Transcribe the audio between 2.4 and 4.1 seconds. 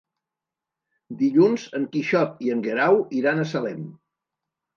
i en Guerau iran a Salem.